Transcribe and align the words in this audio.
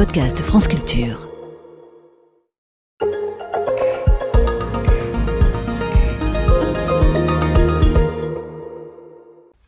podcast 0.00 0.40
France 0.40 0.66
Culture. 0.66 1.28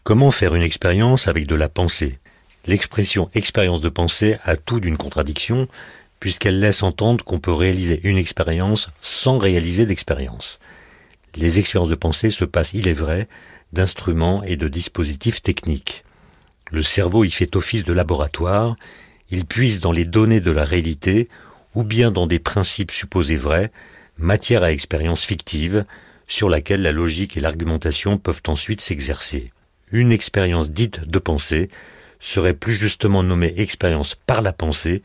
Comment 0.02 0.30
faire 0.30 0.54
une 0.54 0.62
expérience 0.62 1.28
avec 1.28 1.46
de 1.46 1.54
la 1.54 1.68
pensée? 1.68 2.18
L'expression 2.64 3.28
expérience 3.34 3.82
de 3.82 3.90
pensée 3.90 4.38
a 4.44 4.56
tout 4.56 4.80
d'une 4.80 4.96
contradiction, 4.96 5.68
puisqu'elle 6.18 6.60
laisse 6.60 6.82
entendre 6.82 7.22
qu'on 7.26 7.38
peut 7.38 7.52
réaliser 7.52 8.00
une 8.02 8.16
expérience 8.16 8.88
sans 9.02 9.36
réaliser 9.36 9.84
d'expérience. 9.84 10.60
Les 11.36 11.58
expériences 11.58 11.90
de 11.90 11.94
pensée 11.94 12.30
se 12.30 12.46
passent, 12.46 12.72
il 12.72 12.88
est 12.88 12.94
vrai, 12.94 13.28
d'instruments 13.74 14.42
et 14.44 14.56
de 14.56 14.68
dispositifs 14.68 15.42
techniques. 15.42 16.04
Le 16.70 16.82
cerveau 16.82 17.24
y 17.24 17.30
fait 17.30 17.54
office 17.54 17.84
de 17.84 17.92
laboratoire, 17.92 18.76
il 19.32 19.46
puise 19.46 19.80
dans 19.80 19.92
les 19.92 20.04
données 20.04 20.40
de 20.40 20.50
la 20.50 20.64
réalité 20.64 21.28
ou 21.74 21.84
bien 21.84 22.10
dans 22.10 22.26
des 22.26 22.38
principes 22.38 22.90
supposés 22.90 23.38
vrais, 23.38 23.72
matière 24.18 24.62
à 24.62 24.70
expérience 24.70 25.24
fictive, 25.24 25.86
sur 26.28 26.50
laquelle 26.50 26.82
la 26.82 26.92
logique 26.92 27.36
et 27.36 27.40
l'argumentation 27.40 28.18
peuvent 28.18 28.42
ensuite 28.46 28.82
s'exercer. 28.82 29.50
Une 29.90 30.12
expérience 30.12 30.70
dite 30.70 31.08
de 31.08 31.18
pensée 31.18 31.70
serait 32.20 32.54
plus 32.54 32.74
justement 32.74 33.22
nommée 33.22 33.54
expérience 33.56 34.14
par 34.14 34.42
la 34.42 34.52
pensée, 34.52 35.02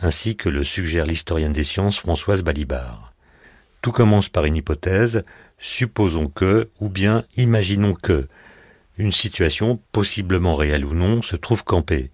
ainsi 0.00 0.36
que 0.36 0.48
le 0.48 0.64
suggère 0.64 1.06
l'historienne 1.06 1.52
des 1.52 1.62
sciences 1.62 1.98
Françoise 1.98 2.42
Balibar. 2.42 3.12
Tout 3.82 3.92
commence 3.92 4.30
par 4.30 4.46
une 4.46 4.56
hypothèse, 4.56 5.22
supposons 5.58 6.28
que, 6.28 6.70
ou 6.80 6.88
bien 6.88 7.24
imaginons 7.36 7.94
que, 7.94 8.26
une 8.96 9.12
situation, 9.12 9.78
possiblement 9.92 10.54
réelle 10.54 10.86
ou 10.86 10.94
non, 10.94 11.20
se 11.20 11.36
trouve 11.36 11.62
campée. 11.62 12.10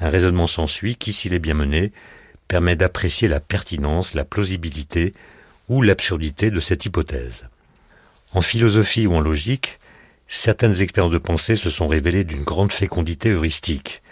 Un 0.00 0.10
raisonnement 0.10 0.46
s'ensuit 0.46 0.96
qui, 0.96 1.12
s'il 1.12 1.34
est 1.34 1.38
bien 1.38 1.54
mené, 1.54 1.92
permet 2.48 2.76
d'apprécier 2.76 3.28
la 3.28 3.40
pertinence, 3.40 4.14
la 4.14 4.24
plausibilité 4.24 5.12
ou 5.68 5.82
l'absurdité 5.82 6.50
de 6.50 6.60
cette 6.60 6.84
hypothèse. 6.84 7.48
En 8.32 8.40
philosophie 8.40 9.06
ou 9.06 9.14
en 9.14 9.20
logique, 9.20 9.78
certaines 10.26 10.80
expériences 10.80 11.12
de 11.12 11.18
pensée 11.18 11.56
se 11.56 11.70
sont 11.70 11.88
révélées 11.88 12.24
d'une 12.24 12.44
grande 12.44 12.72
fécondité 12.72 13.30
heuristique. 13.30 14.02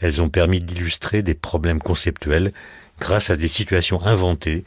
Elles 0.00 0.22
ont 0.22 0.28
permis 0.28 0.60
d'illustrer 0.60 1.22
des 1.22 1.34
problèmes 1.34 1.80
conceptuels 1.80 2.52
grâce 3.00 3.30
à 3.30 3.36
des 3.36 3.48
situations 3.48 4.02
inventées, 4.02 4.64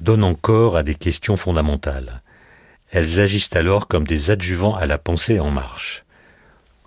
donnant 0.00 0.34
corps 0.34 0.76
à 0.76 0.82
des 0.82 0.94
questions 0.94 1.36
fondamentales. 1.36 2.22
Elles 2.90 3.20
agissent 3.20 3.54
alors 3.54 3.88
comme 3.88 4.06
des 4.06 4.30
adjuvants 4.30 4.74
à 4.74 4.86
la 4.86 4.98
pensée 4.98 5.40
en 5.40 5.50
marche. 5.50 6.04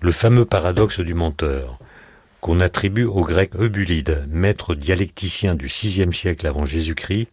Le 0.02 0.11
fameux 0.11 0.45
paradoxe 0.45 1.00
du 1.00 1.14
menteur, 1.14 1.80
qu'on 2.44 2.59
attribue 2.59 3.05
au 3.05 3.22
grec 3.22 3.55
Eubulide, 3.55 4.25
maître 4.30 4.75
dialecticien 4.75 5.55
du 5.55 5.67
VIe 5.67 6.13
siècle 6.13 6.45
avant 6.45 6.66
Jésus-Christ, 6.66 7.30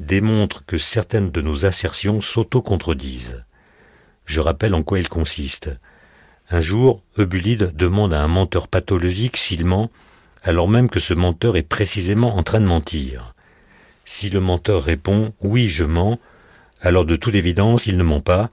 démontre 0.00 0.66
que 0.66 0.78
certaines 0.78 1.30
de 1.30 1.40
nos 1.40 1.64
assertions 1.64 2.20
s'auto-contredisent. 2.20 3.44
Je 4.26 4.40
rappelle 4.40 4.74
en 4.74 4.82
quoi 4.82 4.98
il 4.98 5.08
consiste. 5.08 5.70
Un 6.50 6.60
jour, 6.60 7.02
Eubulide 7.20 7.70
demande 7.76 8.12
à 8.12 8.20
un 8.20 8.26
menteur 8.26 8.66
pathologique 8.66 9.36
s'il 9.36 9.64
ment, 9.64 9.92
alors 10.42 10.68
même 10.68 10.90
que 10.90 10.98
ce 10.98 11.14
menteur 11.14 11.56
est 11.56 11.62
précisément 11.62 12.36
en 12.36 12.42
train 12.42 12.60
de 12.60 12.66
mentir. 12.66 13.36
Si 14.04 14.28
le 14.28 14.40
menteur 14.40 14.82
répond 14.82 15.32
Oui, 15.40 15.68
je 15.68 15.84
mens, 15.84 16.18
alors 16.80 17.04
de 17.04 17.14
toute 17.14 17.36
évidence 17.36 17.86
il 17.86 17.96
ne 17.96 18.02
ment 18.02 18.20
pas, 18.20 18.50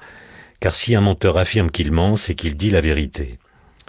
car 0.59 0.75
si 0.75 0.93
un 0.93 1.01
menteur 1.01 1.37
affirme 1.37 1.71
qu'il 1.71 1.91
ment, 1.91 2.15
c'est 2.15 2.35
qu'il 2.35 2.55
dit 2.55 2.69
la 2.69 2.81
vérité. 2.81 3.39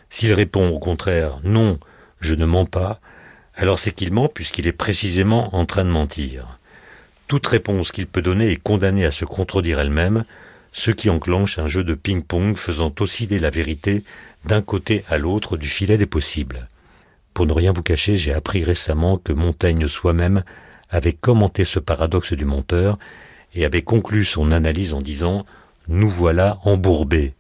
S'il 0.09 0.33
répond 0.33 0.71
au 0.71 0.79
contraire 0.79 1.41
non, 1.45 1.79
je 2.21 2.35
ne 2.35 2.45
mens 2.45 2.67
pas, 2.67 3.01
alors 3.55 3.79
c'est 3.79 3.93
qu'il 3.93 4.13
ment 4.13 4.29
puisqu'il 4.29 4.67
est 4.67 4.73
précisément 4.73 5.55
en 5.57 5.67
train 5.67 5.85
de 5.85 5.91
mentir. 5.91 6.59
Toute 7.27 7.47
réponse 7.47 7.93
qu'il 7.93 8.07
peut 8.07 8.23
donner 8.23 8.51
est 8.51 8.63
condamnée 8.63 9.05
à 9.05 9.11
se 9.11 9.25
contredire 9.25 9.81
elle-même, 9.81 10.25
ce 10.73 10.91
qui 10.91 11.11
enclenche 11.11 11.59
un 11.59 11.67
jeu 11.67 11.85
de 11.85 11.95
ping-pong 11.95 12.57
faisant 12.57 12.95
osciller 13.01 13.39
la 13.39 13.51
vérité 13.51 14.05
d'un 14.45 14.63
côté 14.63 15.05
à 15.09 15.19
l'autre 15.19 15.57
du 15.57 15.69
filet 15.69 15.99
des 15.99 16.07
possibles. 16.07 16.69
Pour 17.35 17.47
ne 17.47 17.53
rien 17.53 17.73
vous 17.73 17.83
cacher, 17.83 18.17
j'ai 18.17 18.33
appris 18.33 18.65
récemment 18.65 19.17
que 19.17 19.33
Montaigne 19.33 19.89
soi-même 19.89 20.43
avait 20.91 21.13
commenté 21.13 21.65
ce 21.65 21.79
paradoxe 21.79 22.33
du 22.33 22.45
menteur 22.45 22.99
et 23.55 23.65
avait 23.65 23.83
conclu 23.83 24.25
son 24.25 24.53
analyse 24.53 24.93
en 24.93 25.01
disant 25.01 25.45
Nous 25.89 26.11
voilà 26.11 26.59
embourbés. 26.65 27.35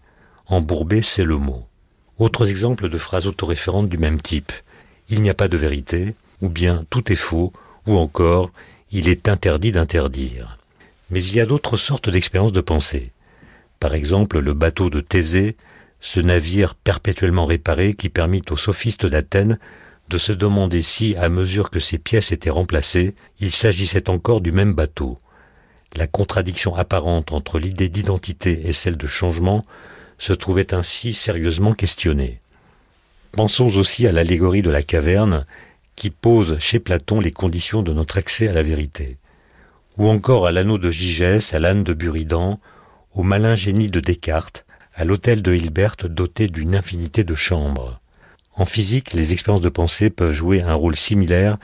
Embourbés, 0.47 1.03
c'est 1.03 1.25
le 1.25 1.37
mot. 1.37 1.67
Autres 2.19 2.51
exemples 2.51 2.89
de 2.89 2.99
phrases 2.99 3.27
autoréférentes 3.27 3.89
du 3.89 3.99
même 3.99 4.21
type. 4.21 4.53
Il 5.11 5.23
n'y 5.23 5.31
a 5.31 5.35
pas 5.35 5.49
de 5.49 5.57
vérité, 5.57 6.15
ou 6.41 6.49
bien 6.49 6.85
tout 6.89 7.13
est 7.13 7.17
faux, 7.17 7.53
ou 7.87 7.99
encore 7.99 8.51
il 8.93 9.09
est 9.09 9.29
interdit 9.29 9.73
d'interdire. 9.73 10.57
Mais 11.11 11.23
il 11.23 11.35
y 11.35 11.41
a 11.41 11.47
d'autres 11.47 11.77
sortes 11.77 12.09
d'expériences 12.09 12.53
de 12.53 12.61
pensée. 12.61 13.13
Par 13.81 13.95
exemple, 13.95 14.39
le 14.39 14.55
bateau 14.55 14.89
de 14.89 15.01
Thésée, 15.01 15.57
ce 16.01 16.21
navire 16.21 16.75
perpétuellement 16.75 17.45
réparé 17.45 17.95
qui 17.95 18.09
permit 18.09 18.43
aux 18.51 18.57
sophistes 18.57 19.07
d'Athènes 19.07 19.59
de 20.09 20.19
se 20.19 20.33
demander 20.33 20.83
si, 20.83 21.17
à 21.17 21.29
mesure 21.29 21.71
que 21.71 21.81
ses 21.81 21.99
pièces 21.99 22.33
étaient 22.33 22.51
remplacées, 22.51 23.15
il 23.39 23.53
s'agissait 23.53 24.09
encore 24.09 24.41
du 24.41 24.53
même 24.53 24.75
bateau. 24.75 25.19
La 25.95 26.07
contradiction 26.07 26.75
apparente 26.75 27.33
entre 27.33 27.59
l'idée 27.59 27.89
d'identité 27.89 28.69
et 28.69 28.73
celle 28.73 28.97
de 28.97 29.07
changement 29.07 29.65
se 30.19 30.33
trouvait 30.33 30.73
ainsi 30.75 31.15
sérieusement 31.15 31.73
questionnée. 31.73 32.41
Pensons 33.33 33.77
aussi 33.77 34.07
à 34.09 34.13
l'allégorie 34.13 34.63
de 34.63 34.71
la 34.71 34.83
caverne 34.83 35.47
qui 35.95 36.11
pose 36.11 36.59
chez 36.59 36.81
Platon 36.81 37.21
les 37.21 37.31
conditions 37.31 37.83
de 37.83 37.93
notre 37.93 38.19
accès 38.19 38.49
à 38.49 38.53
la 38.53 38.65
vérité, 38.65 39.19
ou 39.99 40.09
encore 40.09 40.47
à 40.47 40.53
l'anneau 40.53 40.79
de 40.79 40.91
Gigès, 40.91 41.55
à 41.55 41.61
l'âne 41.61 41.85
de 41.85 41.95
Buridan, 41.95 42.59
au 43.13 43.23
malin 43.23 43.55
génie 43.55 43.89
de 43.89 44.01
Descartes, 44.01 44.67
à 44.95 45.05
l'hôtel 45.05 45.43
de 45.43 45.55
Hilbert 45.55 45.97
doté 46.05 46.49
d'une 46.49 46.75
infinité 46.75 47.23
de 47.23 47.35
chambres. 47.37 48.01
En 48.55 48.67
physique, 48.67 49.13
les 49.13 49.33
expériences 49.33 49.63
de 49.63 49.69
pensée 49.69 50.11
peuvent 50.11 50.33
jouer 50.33 50.63
un 50.63 50.75
rôle 50.75 50.97
similaire 50.97 51.57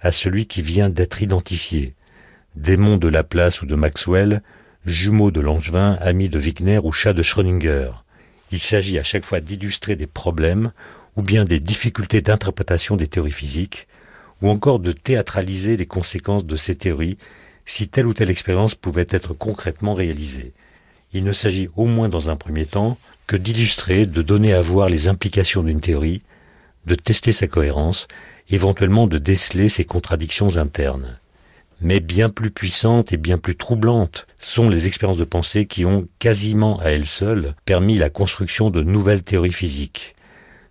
à 0.00 0.12
celui 0.12 0.46
qui 0.46 0.62
vient 0.62 0.88
d'être 0.88 1.22
identifié, 1.22 1.94
démon 2.56 2.96
de 2.96 3.08
Laplace 3.08 3.60
ou 3.60 3.66
de 3.66 3.74
Maxwell, 3.74 4.42
jumeaux 4.86 5.30
de 5.30 5.40
Langevin, 5.40 5.98
amis 6.00 6.30
de 6.30 6.38
Wigner 6.38 6.80
ou 6.82 6.92
chat 6.92 7.12
de 7.12 7.22
Schrödinger. 7.22 7.90
Il 8.52 8.58
s'agit 8.58 8.98
à 8.98 9.04
chaque 9.04 9.24
fois 9.24 9.40
d'illustrer 9.40 9.96
des 9.96 10.06
problèmes 10.06 10.72
ou 11.20 11.22
bien 11.22 11.44
des 11.44 11.60
difficultés 11.60 12.22
d'interprétation 12.22 12.96
des 12.96 13.06
théories 13.06 13.30
physiques, 13.30 13.86
ou 14.40 14.48
encore 14.48 14.78
de 14.78 14.92
théâtraliser 14.92 15.76
les 15.76 15.84
conséquences 15.84 16.46
de 16.46 16.56
ces 16.56 16.76
théories 16.76 17.18
si 17.66 17.88
telle 17.88 18.06
ou 18.06 18.14
telle 18.14 18.30
expérience 18.30 18.74
pouvait 18.74 19.06
être 19.10 19.34
concrètement 19.34 19.92
réalisée. 19.92 20.54
Il 21.12 21.24
ne 21.24 21.34
s'agit 21.34 21.68
au 21.76 21.84
moins 21.84 22.08
dans 22.08 22.30
un 22.30 22.36
premier 22.36 22.64
temps 22.64 22.96
que 23.26 23.36
d'illustrer, 23.36 24.06
de 24.06 24.22
donner 24.22 24.54
à 24.54 24.62
voir 24.62 24.88
les 24.88 25.08
implications 25.08 25.62
d'une 25.62 25.82
théorie, 25.82 26.22
de 26.86 26.94
tester 26.94 27.34
sa 27.34 27.48
cohérence, 27.48 28.08
éventuellement 28.48 29.06
de 29.06 29.18
déceler 29.18 29.68
ses 29.68 29.84
contradictions 29.84 30.56
internes 30.56 31.18
mais 31.82 32.00
bien 32.00 32.28
plus 32.28 32.50
puissantes 32.50 33.12
et 33.12 33.16
bien 33.16 33.38
plus 33.38 33.56
troublantes 33.56 34.26
sont 34.38 34.68
les 34.68 34.86
expériences 34.86 35.18
de 35.18 35.24
pensée 35.24 35.66
qui 35.66 35.84
ont 35.84 36.06
quasiment 36.18 36.78
à 36.80 36.90
elles 36.90 37.06
seules 37.06 37.54
permis 37.64 37.96
la 37.96 38.10
construction 38.10 38.70
de 38.70 38.82
nouvelles 38.82 39.22
théories 39.22 39.52
physiques. 39.52 40.14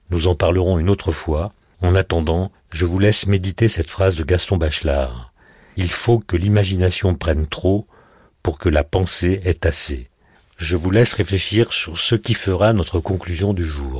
Nous 0.09 0.27
en 0.27 0.35
parlerons 0.35 0.79
une 0.79 0.89
autre 0.89 1.11
fois. 1.11 1.53
En 1.81 1.95
attendant, 1.95 2.51
je 2.71 2.85
vous 2.85 2.99
laisse 2.99 3.27
méditer 3.27 3.67
cette 3.67 3.89
phrase 3.89 4.15
de 4.15 4.23
Gaston 4.23 4.57
Bachelard. 4.57 5.31
Il 5.77 5.91
faut 5.91 6.19
que 6.19 6.35
l'imagination 6.35 7.15
prenne 7.15 7.47
trop 7.47 7.87
pour 8.43 8.57
que 8.57 8.69
la 8.69 8.83
pensée 8.83 9.41
ait 9.45 9.65
assez. 9.65 10.09
Je 10.57 10.75
vous 10.75 10.91
laisse 10.91 11.13
réfléchir 11.13 11.71
sur 11.71 11.97
ce 11.97 12.15
qui 12.15 12.33
fera 12.33 12.73
notre 12.73 12.99
conclusion 12.99 13.53
du 13.53 13.65
jour. 13.65 13.98